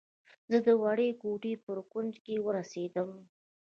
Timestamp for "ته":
2.25-2.33